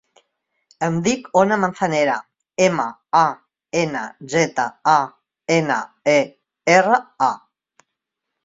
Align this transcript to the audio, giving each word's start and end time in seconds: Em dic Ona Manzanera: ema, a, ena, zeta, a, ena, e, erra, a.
Em 0.85 0.95
dic 1.07 1.27
Ona 1.41 1.57
Manzanera: 1.63 2.15
ema, 2.69 2.87
a, 3.21 3.23
ena, 3.83 4.03
zeta, 4.37 4.65
a, 4.95 4.99
ena, 5.59 5.79
e, 6.15 6.19
erra, 6.81 7.03
a. 7.31 7.89